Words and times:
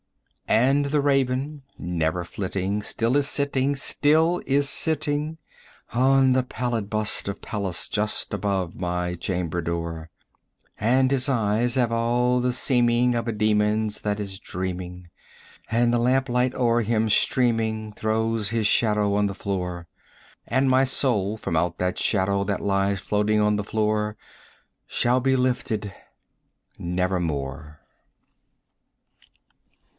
And 0.47 0.87
the 0.87 0.99
Raven, 0.99 1.61
never 1.77 2.25
flitting, 2.25 2.81
still 2.81 3.15
is 3.15 3.29
sitting, 3.29 3.73
still 3.75 4.41
is 4.45 4.67
sitting 4.67 5.37
On 5.93 6.33
the 6.33 6.43
pallid 6.43 6.89
bust 6.89 7.27
of 7.29 7.41
Pallas 7.41 7.87
just 7.87 8.33
above 8.33 8.75
my 8.75 9.13
chamber 9.13 9.61
door; 9.61 10.09
And 10.79 11.11
his 11.11 11.29
eyes 11.29 11.75
have 11.75 11.91
all 11.91 12.41
the 12.41 12.51
seeming 12.51 13.13
of 13.15 13.27
a 13.29 13.31
demon's 13.31 14.01
that 14.01 14.19
is 14.19 14.39
dreaming, 14.39 15.07
105 15.69 15.77
And 15.83 15.93
the 15.93 15.99
lamp 15.99 16.27
light 16.27 16.53
o'er 16.55 16.81
him 16.81 17.07
streaming 17.07 17.93
throws 17.93 18.49
his 18.49 18.67
shadow 18.67 19.13
on 19.13 19.27
the 19.27 19.35
floor: 19.35 19.87
And 20.47 20.69
my 20.69 20.83
soul 20.83 21.37
from 21.37 21.55
out 21.55 21.77
that 21.77 21.97
shadow 21.99 22.43
that 22.45 22.59
lies 22.59 22.99
floating 22.99 23.39
on 23.39 23.55
the 23.55 23.63
floor 23.63 24.17
Shall 24.87 25.21
be 25.21 25.35
lifted 25.37 25.93
nevermore. 26.77 27.77